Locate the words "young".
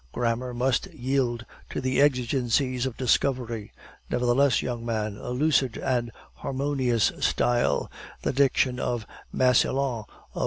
4.63-4.83